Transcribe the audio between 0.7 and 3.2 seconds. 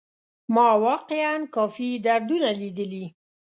واقيعا کافي دردونه ليدلي.